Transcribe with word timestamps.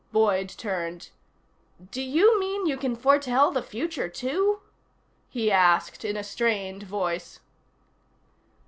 Boyd 0.11 0.49
turned. 0.49 1.09
"Do 1.91 2.01
you 2.01 2.39
mean 2.39 2.65
you 2.65 2.75
can 2.75 2.95
foretell 2.95 3.51
the 3.51 3.61
future, 3.61 4.09
too?" 4.09 4.61
he 5.29 5.51
asked 5.51 6.03
in 6.03 6.17
a 6.17 6.23
strained 6.23 6.81
voice. 6.81 7.39